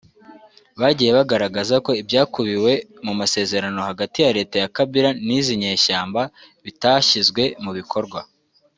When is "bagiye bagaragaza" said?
0.79-1.75